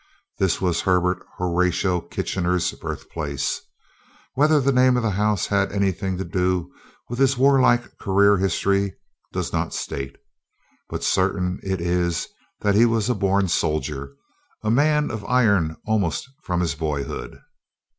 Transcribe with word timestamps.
This 0.39 0.59
was 0.59 0.81
Herbert 0.81 1.23
Horatio 1.37 2.01
Kitchener's 2.01 2.71
birthplace. 2.71 3.61
Whether 4.33 4.59
the 4.59 4.71
name 4.71 4.97
of 4.97 5.03
the 5.03 5.11
house 5.11 5.45
had 5.45 5.71
anything 5.71 6.17
to 6.17 6.23
do 6.25 6.73
with 7.07 7.19
his 7.19 7.37
warlike 7.37 7.99
career, 7.99 8.37
history 8.37 8.95
does 9.31 9.53
not 9.53 9.75
state. 9.75 10.15
But 10.89 11.03
certain 11.03 11.59
it 11.61 11.79
is, 11.79 12.27
that 12.61 12.73
he 12.73 12.87
was 12.87 13.11
a 13.11 13.13
born 13.13 13.47
soldier 13.47 14.15
a 14.63 14.71
man 14.71 15.11
of 15.11 15.23
iron 15.25 15.77
almost 15.85 16.27
from 16.45 16.61
his 16.61 16.73
boyhood. 16.73 17.39